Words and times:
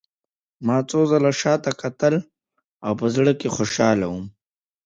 ما 0.65 0.77
څو 0.89 0.99
ځله 1.11 1.31
شا 1.41 1.53
ته 1.63 1.71
کتل 1.81 2.15
او 2.85 2.91
په 2.99 3.05
زړه 3.15 3.31
کې 3.39 3.53
خوشحاله 3.55 4.05
وم 4.09 4.25